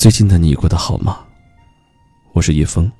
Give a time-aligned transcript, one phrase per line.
[0.00, 1.26] 最近的你过得好吗？
[2.32, 2.90] 我是叶枫。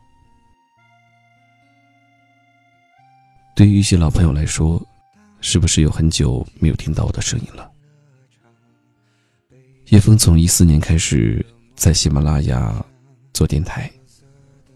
[3.56, 4.78] 对于一些老朋友来说，
[5.40, 7.70] 是不是有很久没有听到我的声音了？
[9.86, 11.42] 叶枫从一四年开始
[11.74, 12.84] 在喜马拉雅
[13.32, 13.90] 做电台，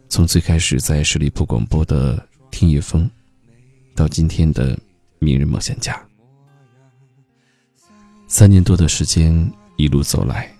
[0.08, 3.06] 从最开始在十里铺广播的听叶枫，
[3.94, 4.78] 到今天的
[5.18, 6.02] 明日梦想家，
[8.26, 10.50] 三年多的时间一路走来。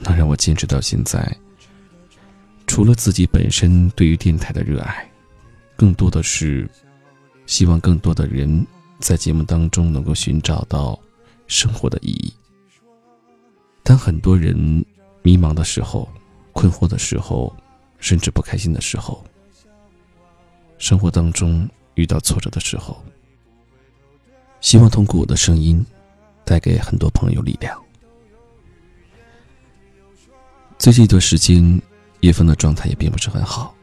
[0.00, 1.36] 能让我坚持到现在，
[2.66, 5.08] 除了自己本身对于电台的热爱，
[5.76, 6.68] 更多的是
[7.46, 8.66] 希望更多的人
[8.98, 10.98] 在节目当中能够寻找到
[11.46, 12.32] 生活的意义。
[13.82, 14.56] 当很多人
[15.22, 16.08] 迷茫的时候、
[16.52, 17.54] 困惑的时候，
[17.98, 19.24] 甚至不开心的时候，
[20.78, 23.02] 生活当中遇到挫折的时候，
[24.60, 25.84] 希望通过我的声音，
[26.44, 27.78] 带给很多朋友力量。
[30.80, 31.78] 最近一段时间，
[32.20, 33.74] 叶枫的状态也并不是很好。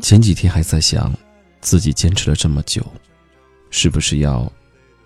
[0.00, 1.16] 前几天还在想，
[1.60, 2.84] 自己坚持了这么久，
[3.70, 4.52] 是不是要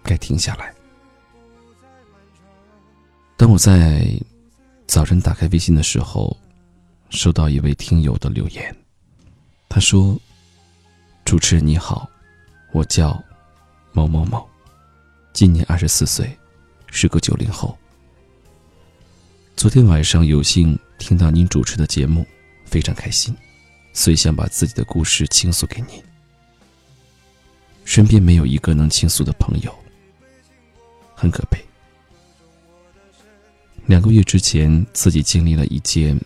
[0.03, 0.73] 该停下来？
[3.37, 4.09] 当我在
[4.87, 6.35] 早晨打开微信的时候，
[7.11, 8.75] 收到一位听友的留言，
[9.69, 10.19] 他说
[11.27, 12.09] ：“主持人你好，
[12.73, 13.23] 我叫
[13.93, 14.49] 某某某，
[15.35, 16.35] 今年二十四岁，
[16.87, 17.77] 是个九零后。”
[19.57, 22.27] 昨天晚上有幸听到您主持的节目，
[22.67, 23.35] 非常开心，
[23.93, 26.03] 所以想把自己的故事倾诉给您。
[27.85, 29.75] 身边没有一个能倾诉的朋友，
[31.15, 31.59] 很可悲。
[33.87, 36.19] 两个月之前，自己经历了一件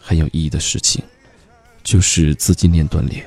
[0.00, 1.04] 很有意义的事情，
[1.84, 3.24] 就是资金链断裂，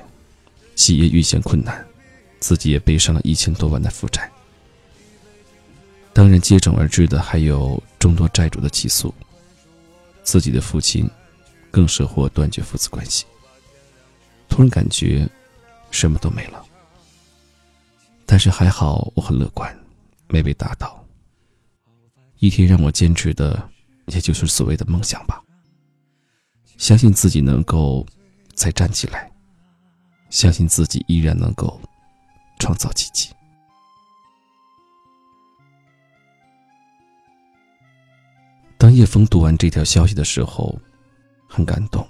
[0.75, 1.85] 企业遇险困难，
[2.39, 4.29] 自己也背上了一千多万的负债。
[6.13, 9.13] 当然，接踵而至的还有众多债主的起诉。
[10.23, 11.09] 自己的父亲，
[11.69, 13.25] 更是或断绝父子关系。
[14.47, 15.27] 突然感觉，
[15.91, 16.63] 什么都没了。
[18.25, 19.75] 但是还好，我很乐观，
[20.27, 21.03] 没被打倒。
[22.37, 23.69] 一天让我坚持的，
[24.05, 25.43] 也就是所谓的梦想吧。
[26.77, 28.05] 相信自己能够
[28.53, 29.31] 再站起来，
[30.29, 31.81] 相信自己依然能够
[32.59, 33.29] 创造奇迹。
[38.79, 40.73] 当叶枫读完这条消息的时候，
[41.49, 42.07] 很感动。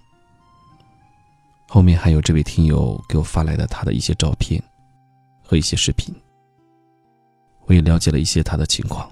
[1.67, 4.63] 后面还有这位听友给我发来的他的一些照片
[5.43, 6.13] 和一些视频，
[7.65, 9.11] 我也了解了一些他的情况。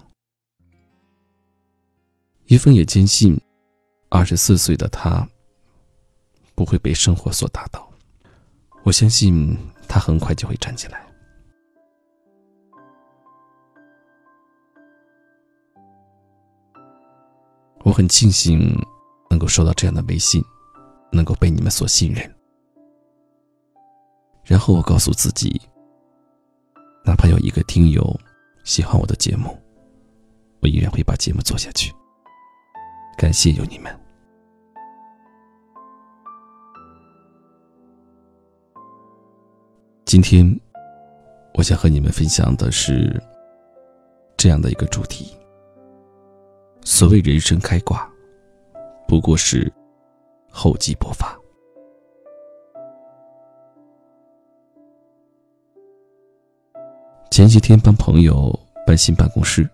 [2.45, 3.35] 叶枫也坚信，
[4.09, 5.27] 二十四岁的他
[6.53, 7.89] 不会被生活所打倒，
[8.83, 9.57] 我相信
[9.87, 11.06] 他很快就会站起来。
[17.87, 18.77] 我很庆幸
[19.29, 20.43] 能够收到这样的微信，
[21.09, 22.35] 能够被你们所信任。
[24.43, 25.61] 然后我告诉自己，
[27.05, 28.03] 哪怕有一个听友
[28.65, 29.57] 喜欢我的节目，
[30.59, 31.93] 我依然会把节目做下去。
[33.17, 33.97] 感谢有你们。
[40.03, 40.59] 今天，
[41.53, 43.17] 我想和你们分享的是
[44.35, 45.33] 这样的一个主题。
[46.89, 48.09] 所谓人生开挂，
[49.09, 49.69] 不过是
[50.49, 51.37] 厚积薄发。
[57.29, 59.69] 前几天帮朋友搬新办公室，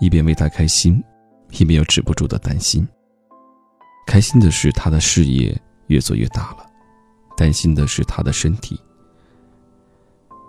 [0.00, 1.00] 一边为他开心，
[1.52, 2.86] 一边又止不住的担心。
[4.04, 6.66] 开心的是他的事业越做越大了，
[7.36, 8.76] 担心的是他的身体。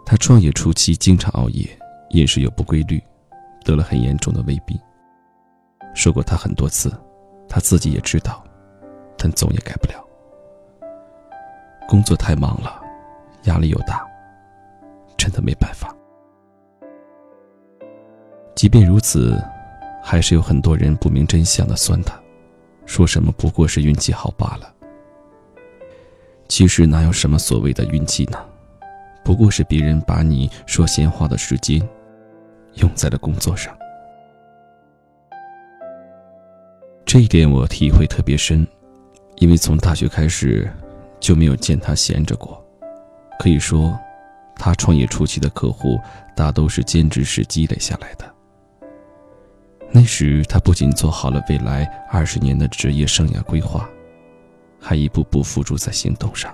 [0.04, 1.70] 他创业初期经常熬夜，
[2.10, 3.00] 饮食有不规律，
[3.64, 4.76] 得了很严重的胃病。
[5.94, 6.92] 说过他很多次，
[7.48, 8.44] 他自己也知道，
[9.18, 10.04] 但总也改不了。
[11.88, 12.82] 工作太忙了，
[13.44, 14.06] 压力又大，
[15.18, 15.96] 真的没办法。
[18.56, 19.44] 即便如此，
[20.02, 22.20] 还是有很多人不明真相的酸他，
[22.86, 24.74] 说什么不过是运气好罢了。
[26.48, 28.38] 其实哪有什么所谓的运气呢？
[29.24, 31.82] 不过是别人把你说闲话的时间，
[32.76, 33.76] 用在了工作上。
[37.14, 38.68] 这一点我体会特别深，
[39.36, 40.68] 因为从大学开始
[41.20, 42.60] 就没有见他闲着过。
[43.38, 43.96] 可以说，
[44.56, 46.00] 他创业初期的客户
[46.36, 48.26] 大都是兼职时积累下来的。
[49.92, 53.88] 那时他不仅做好了未来二十年的职业生涯规划，
[54.80, 56.52] 还一步步付诸在行动上，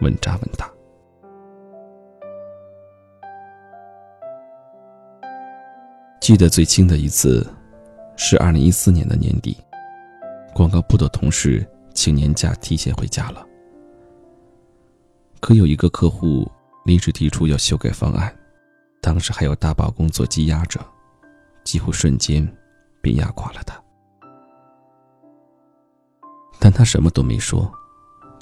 [0.00, 0.68] 稳扎稳打。
[6.20, 7.46] 记得最清的一次。
[8.16, 9.56] 是二零一四年的年底，
[10.54, 13.44] 广告部的同事请年假提前回家了。
[15.40, 16.50] 可有一个客户
[16.84, 18.34] 临时提出要修改方案，
[19.02, 20.80] 当时还有大把工作积压着，
[21.64, 22.46] 几乎瞬间
[23.02, 23.78] 便压垮了他。
[26.58, 27.70] 但他什么都没说，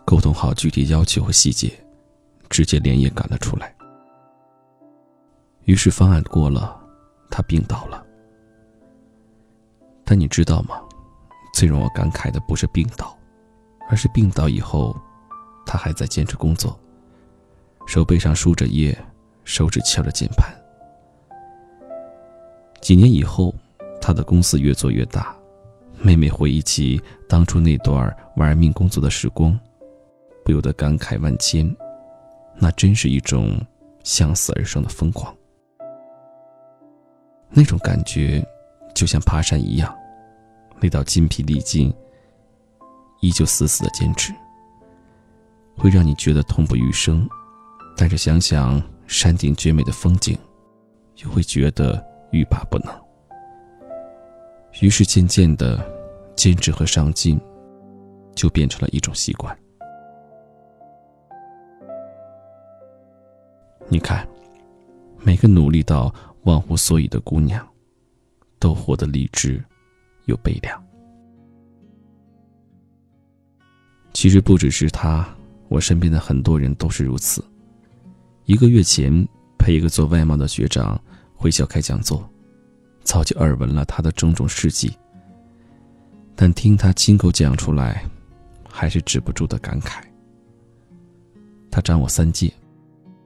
[0.05, 1.73] 沟通好具体要求和细节，
[2.49, 3.75] 直接连夜赶了出来。
[5.65, 6.81] 于是方案过了，
[7.31, 8.07] 他病倒了。
[10.13, 10.79] 但你知道吗？
[11.55, 13.17] 最让我感慨的不是病倒，
[13.89, 14.95] 而是病倒以后，
[15.65, 16.79] 他还在坚持工作。
[17.87, 18.95] 手背上输着液，
[19.45, 20.55] 手指敲着键盘。
[22.83, 23.55] 几年以后，
[24.03, 25.35] 他的公司越做越大，
[25.97, 29.59] 每每回忆起当初那段玩命工作的时光，
[30.45, 31.75] 不由得感慨万千。
[32.55, 33.59] 那真是一种
[34.05, 35.35] 向死而生的疯狂。
[37.49, 38.47] 那种感觉，
[38.95, 39.91] 就像爬山一样，
[40.83, 41.95] 累到筋疲力尽，
[43.21, 44.33] 依旧死死的坚持，
[45.79, 47.27] 会让你觉得痛不欲生。
[47.97, 50.37] 但是想想山顶绝美的风景，
[51.23, 52.93] 又会觉得欲罢不能。
[54.81, 55.81] 于是渐渐的，
[56.35, 57.41] 坚持和上进，
[58.35, 59.57] 就变成了一种习惯。
[63.89, 64.27] 你看，
[65.21, 66.13] 每个努力到
[66.45, 67.65] 忘乎所以的姑娘，
[68.59, 69.63] 都活得励志
[70.27, 70.83] 又悲凉。
[74.13, 75.27] 其实不只是他，
[75.69, 77.45] 我身边的很多人都是如此。
[78.45, 79.27] 一个月前，
[79.59, 81.01] 陪一个做外贸的学长
[81.35, 82.29] 回校开讲座，
[83.03, 84.93] 早就耳闻了他的种种事迹。
[86.35, 88.05] 但听他亲口讲出来，
[88.69, 90.03] 还是止不住的感慨。
[91.71, 92.53] 他长我三届，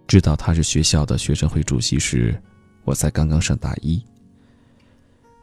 [0.07, 2.41] 知道他是学校的学生会主席时，
[2.85, 4.03] 我才刚刚上大一。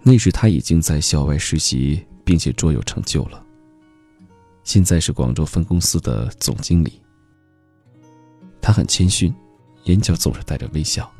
[0.03, 3.43] 那时他已经在校外实习，并且卓有成就了。
[4.63, 7.01] 现在是广州分公司的总经理。
[8.61, 9.33] 他很谦逊。
[9.85, 11.11] 眼角总是带着微笑，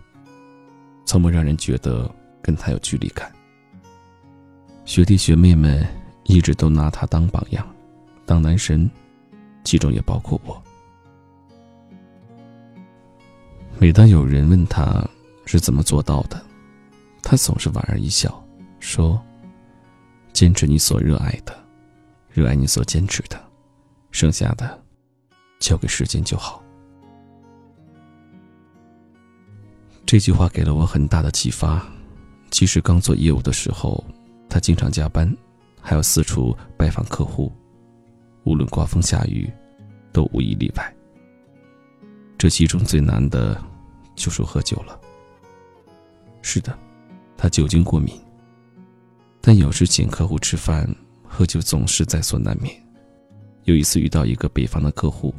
[1.03, 2.09] 从不让人觉得
[2.41, 3.29] 跟他有距离感。
[4.85, 5.85] 学弟学妹们
[6.23, 7.67] 一直都拿他当榜样，
[8.25, 8.89] 当男神，
[9.65, 10.63] 其中也包括我。
[13.77, 15.05] 每当有人问他
[15.45, 16.41] 是怎么做到的，
[17.21, 18.42] 他总是莞尔一笑，
[18.83, 19.19] 说
[20.33, 21.57] ：“坚持你所热爱的，
[22.29, 23.41] 热爱你所坚持的，
[24.11, 24.83] 剩下的
[25.57, 26.61] 交给时间就好。”
[30.05, 31.81] 这句话给了我很大的启发。
[32.51, 34.03] 其实刚做业务的时候，
[34.49, 35.33] 他经常加班，
[35.81, 37.51] 还要四处拜访客户，
[38.43, 39.51] 无论刮风下雨，
[40.11, 40.93] 都无一例外。
[42.37, 43.59] 这其中最难的，
[44.13, 44.99] 就是喝酒了。
[46.41, 46.77] 是的，
[47.37, 48.13] 他酒精过敏，
[49.45, 50.89] 但有时请客户吃饭，
[51.27, 52.73] 喝酒总是在所难免。
[53.65, 55.35] 有一次遇到一个北方的客户，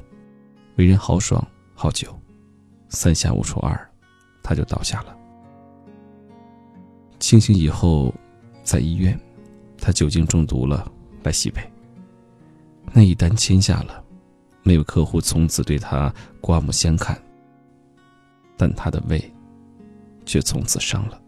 [0.76, 1.42] 为人豪爽
[1.74, 2.14] 好酒，
[2.90, 3.90] 三下五除二。
[4.42, 5.16] 他就倒下了。
[7.18, 8.14] 清醒以后，
[8.62, 9.18] 在医院，
[9.78, 10.86] 他酒精中毒了，
[11.22, 11.72] 来洗胃。
[12.92, 14.04] 那一单签下了，
[14.62, 17.18] 没有客户从此对他刮目相看。
[18.58, 19.32] 但他的胃，
[20.26, 21.18] 却从此伤了。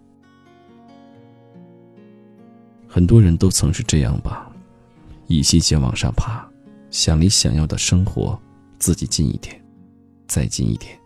[2.97, 4.51] 很多人都曾是这样吧，
[5.27, 6.49] 一心想往上爬，
[6.91, 8.41] 想离想要的生活
[8.79, 9.63] 自己近一点，
[10.27, 10.99] 再近一点。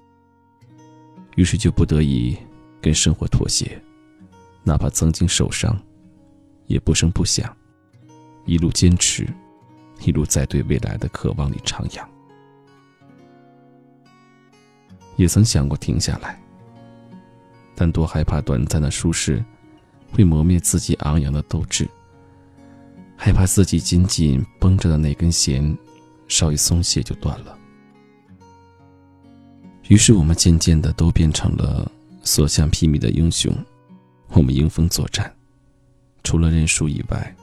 [1.35, 2.37] 于是就不得已
[2.81, 3.77] 跟生活妥协，
[4.63, 5.77] 哪怕曾经受伤，
[6.69, 7.53] 也不声不响，
[8.47, 9.27] 一路坚持，
[10.07, 12.07] 一路在对未来的渴望里徜徉。
[15.17, 16.41] 也曾想过停下来，
[17.75, 19.45] 但多害怕短暂的舒适
[20.11, 21.89] 会磨灭自己昂扬的斗志，
[23.17, 25.77] 害怕自己紧紧绷着的那根弦
[26.29, 27.57] 稍一松懈就断了。
[29.89, 31.91] 于是我们渐渐的都变成了
[32.23, 33.53] 所向披靡的英雄，
[34.29, 35.33] 我们迎风作战，
[36.23, 37.37] 除了认输以外，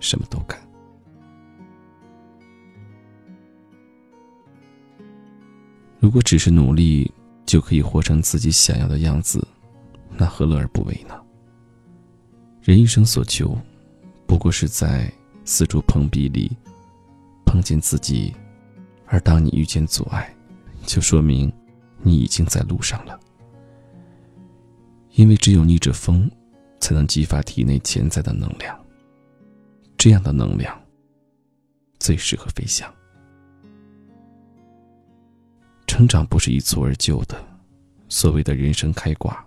[0.00, 0.58] 什么都干。
[6.00, 7.08] 如果只是努力
[7.46, 9.46] 就可以活成自己想要的样子，
[10.16, 11.14] 那何乐而不为呢？
[12.62, 13.58] 人一生所求，
[14.26, 15.12] 不过是在
[15.44, 16.56] 四处碰壁里
[17.44, 18.32] 碰见自己，
[19.06, 20.34] 而当你遇见阻碍，
[20.86, 21.52] 就说明。
[22.04, 23.16] 你已经在路上了，
[25.12, 26.28] 因为只有逆着风，
[26.80, 28.76] 才能激发体内潜在的能量。
[29.96, 30.76] 这样的能量，
[32.00, 32.92] 最适合飞翔。
[35.86, 37.40] 成长不是一蹴而就的，
[38.08, 39.46] 所谓的人生开挂，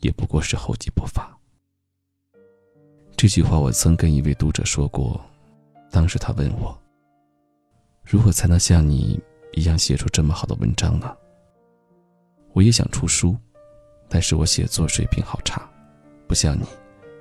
[0.00, 1.38] 也不过是厚积薄发。
[3.20, 5.20] 这句话我曾跟一位读者说过，
[5.90, 6.74] 当时他问我
[8.02, 9.20] ：“如何才能像你
[9.52, 11.14] 一样写出这么好的文章呢？”
[12.54, 13.36] 我也想出书，
[14.08, 15.70] 但是我写作水平好差，
[16.26, 16.64] 不像你，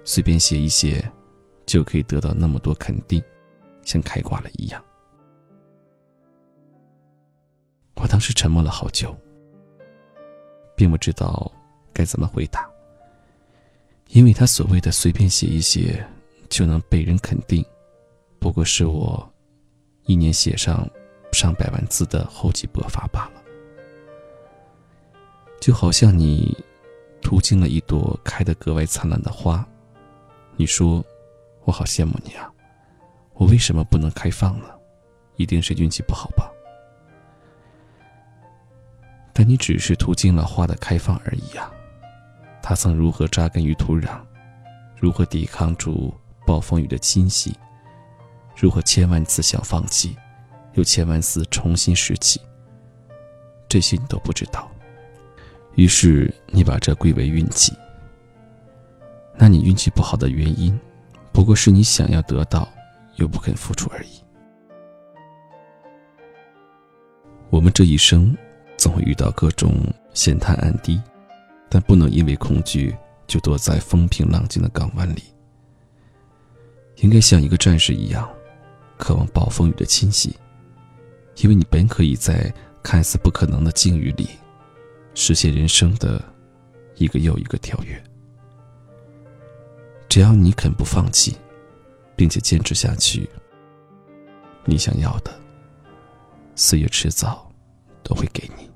[0.05, 1.03] 随便写一写，
[1.65, 3.21] 就可以得到那么多肯定，
[3.83, 4.81] 像开挂了一样。
[7.95, 9.13] 我当时沉默了好久，
[10.77, 11.51] 并不知道
[11.91, 12.71] 该怎么回答，
[14.09, 16.05] 因为他所谓的随便写一写
[16.49, 17.63] 就能被人肯定，
[18.39, 19.31] 不过是我
[20.05, 20.89] 一年写上
[21.31, 23.41] 上百万字的厚积薄发罢了。
[25.61, 26.57] 就好像你
[27.21, 29.63] 途经了一朵开得格外灿烂的花，
[30.55, 31.05] 你说
[31.65, 32.51] ：“我好羡慕你啊，
[33.33, 34.65] 我为什么不能开放呢？
[35.35, 36.49] 一定是运气不好吧？”
[39.33, 41.71] 但你只是途经了花的开放而已啊，
[42.69, 44.19] 它曾如何扎根于土壤，
[44.95, 46.13] 如何抵抗住
[46.45, 47.51] 暴风雨的侵袭，
[48.55, 50.15] 如何千万次想放弃，
[50.73, 52.39] 又千万次重新拾起，
[53.67, 54.69] 这些你都不知道。
[55.73, 57.73] 于是你把这归为运气。
[59.35, 60.79] 那你运气不好的原因，
[61.31, 62.69] 不过是你想要得到，
[63.15, 64.23] 又不肯付出而已。
[67.49, 68.37] 我们这一生，
[68.77, 69.73] 总会遇到各种
[70.13, 71.01] 险滩暗堤，
[71.69, 72.95] 但不能因为恐惧
[73.27, 75.23] 就躲在风平浪静的港湾里。
[76.97, 78.29] 应该像一个战士一样，
[78.97, 80.35] 渴望暴风雨的侵袭，
[81.37, 84.27] 因为你本可以在看似不可能的境遇里。
[85.15, 86.23] 实现人生的
[86.95, 88.01] 一个又一个跳跃。
[90.07, 91.35] 只要你肯不放弃，
[92.15, 93.29] 并且坚持下去，
[94.65, 95.31] 你想要的，
[96.55, 97.51] 岁月迟早
[98.03, 98.68] 都会给你。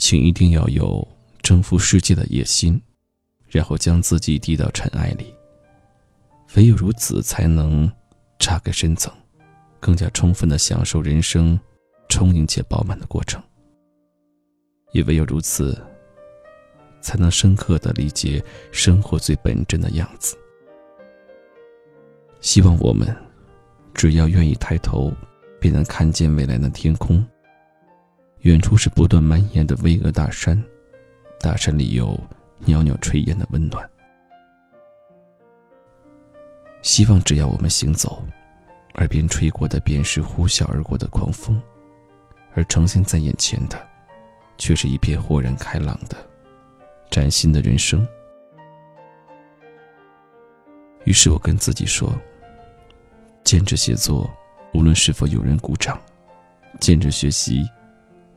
[0.00, 1.06] 请一定要有
[1.42, 2.80] 征服世界的野心，
[3.48, 5.32] 然后将自己低到尘埃里。
[6.56, 7.88] 唯有如此，才能
[8.38, 9.12] 扎根深层，
[9.78, 11.60] 更加充分的享受人生。
[12.08, 13.40] 充盈且饱满的过程，
[14.92, 15.80] 也唯有如此，
[17.00, 18.42] 才能深刻的理解
[18.72, 20.36] 生活最本真的样子。
[22.40, 23.14] 希望我们，
[23.94, 25.12] 只要愿意抬头，
[25.60, 27.24] 便能看见未来的天空。
[28.42, 30.62] 远处是不断蔓延的巍峨大山，
[31.38, 32.18] 大山里有
[32.64, 33.88] 袅袅炊烟的温暖。
[36.80, 38.24] 希望只要我们行走，
[38.94, 41.60] 耳边吹过的便是呼啸而过的狂风。
[42.54, 43.78] 而呈现在眼前的，
[44.56, 46.16] 却是一片豁然开朗的、
[47.10, 48.06] 崭新的人生。
[51.04, 52.12] 于是我跟自己说：
[53.44, 54.28] 坚持写作，
[54.72, 55.96] 无论是否有人鼓掌；
[56.80, 57.64] 坚持学习，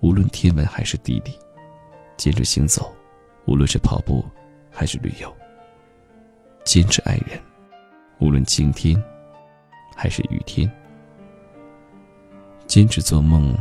[0.03, 1.31] 无论天文还是地理；
[2.17, 2.93] 坚持行走，
[3.45, 4.23] 无论是跑步
[4.69, 5.29] 还是旅游；
[6.65, 7.39] 坚持爱人，
[8.19, 9.01] 无论晴天
[9.95, 10.69] 还是雨天；
[12.67, 13.57] 坚持做梦。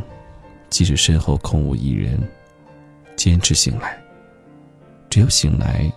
[0.69, 2.19] 即使身后空无一人，
[3.15, 3.95] 坚持醒来。
[5.07, 5.89] 只有醒来，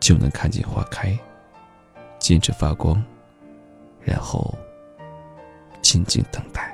[0.00, 1.16] 就能看见花开。
[2.18, 3.00] 坚持发光，
[4.02, 4.52] 然后
[5.80, 6.69] 静静等待。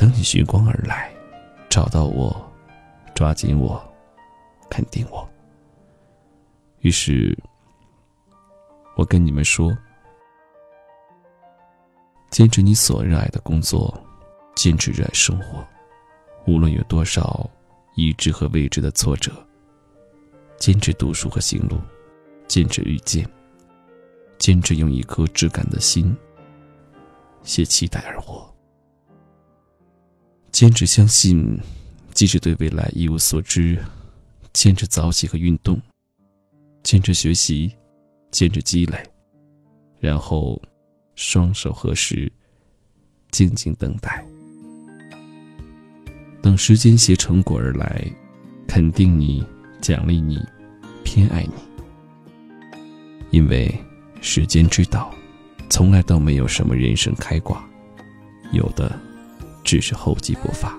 [0.00, 1.12] 等你寻光而来，
[1.68, 2.34] 找到我，
[3.14, 3.78] 抓紧我，
[4.70, 5.28] 肯定我。
[6.78, 7.36] 于是，
[8.96, 9.76] 我跟你们说：
[12.30, 13.94] 坚持你所热爱的工作。
[14.56, 15.62] 坚持热爱生活，
[16.46, 17.48] 无论有多少
[17.94, 19.30] 已知和未知的挫折。
[20.56, 21.78] 坚持读书和行路，
[22.48, 23.30] 坚持遇见，
[24.38, 26.16] 坚持用一颗质感的心
[27.42, 28.50] 携期待而活。
[30.60, 31.58] 坚持相信，
[32.12, 33.82] 即使对未来一无所知，
[34.52, 35.80] 坚持早起和运动，
[36.82, 37.72] 坚持学习，
[38.30, 39.02] 坚持积累，
[40.00, 40.60] 然后
[41.14, 42.30] 双手合十，
[43.30, 44.22] 静静等待。
[46.42, 48.04] 等时间携成果而来，
[48.68, 49.42] 肯定你，
[49.80, 50.38] 奖励你，
[51.02, 51.54] 偏爱你。
[53.30, 53.74] 因为
[54.20, 55.10] 时间知道，
[55.70, 57.66] 从来都没有什么人生开挂，
[58.52, 58.94] 有的
[59.64, 60.78] 只是厚积薄发。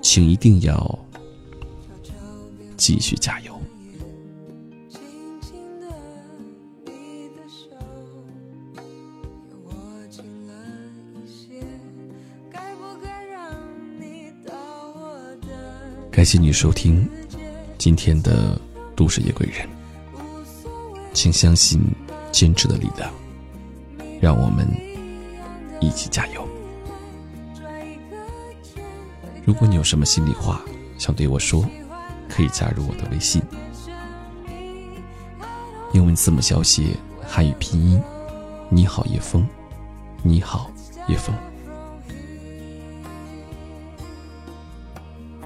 [0.00, 0.98] 请一定要
[2.76, 3.54] 继续加油。
[16.10, 17.08] 感谢你收听
[17.76, 18.56] 今天的
[18.96, 19.68] 《都市夜归人》，
[21.12, 21.80] 请相信
[22.32, 23.12] 坚持的力量，
[24.20, 24.66] 让我们
[25.80, 26.47] 一起加油。
[29.48, 30.60] 如果你有什么心里话
[30.98, 31.64] 想对我说，
[32.28, 33.40] 可以加入我的微信。
[35.94, 36.94] 英文字母小写，
[37.26, 37.98] 汉语拼音。
[38.68, 39.48] 你好，叶枫。
[40.22, 40.70] 你好，
[41.08, 41.34] 叶枫。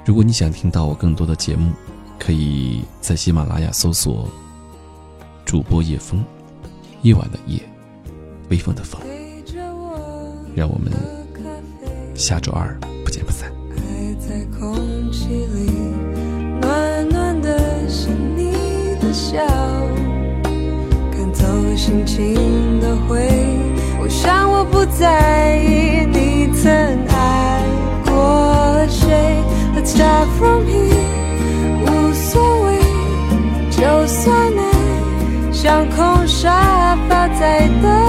[0.04, 1.72] 如果你想听到我更多的节目，
[2.18, 4.28] 可以在喜马拉雅搜索
[5.44, 6.24] 主播叶枫，
[7.02, 7.62] 夜晚的夜，
[8.50, 9.00] 微风的风。
[10.56, 10.92] 让我们
[12.16, 13.61] 下周二不见不散。
[14.32, 15.70] 在空气里
[16.62, 18.50] 暖暖的是你
[18.98, 19.38] 的笑，
[21.10, 23.28] 看透心情的灰，
[24.00, 26.72] 我想我不在意你曾
[27.08, 27.62] 爱
[28.06, 29.36] 过谁。
[29.76, 30.96] Let's start from here，
[31.84, 32.78] 无所谓，
[33.70, 38.01] 就算爱像空沙发在等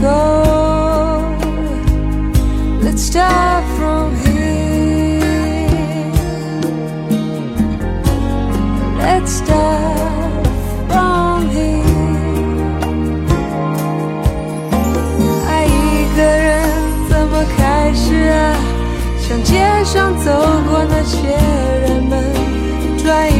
[0.00, 1.24] go。
[2.82, 4.40] Let's start from here.
[8.98, 10.46] Let's start
[10.88, 11.84] from here.
[15.46, 15.68] 爱一
[16.16, 16.48] 个人
[17.08, 18.56] 怎么开始啊？
[19.18, 20.30] 像街上走
[20.68, 21.18] 过那些
[21.86, 22.12] 人们，
[22.98, 23.34] 转一